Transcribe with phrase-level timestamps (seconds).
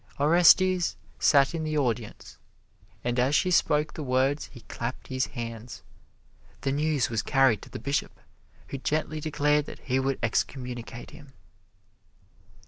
[0.19, 2.39] Orestes sat in the audience
[3.03, 5.83] and as she spoke the words he clapped his hands.
[6.61, 8.19] The news was carried to the Bishop,
[8.69, 11.33] who gently declared that he would excommunicate him.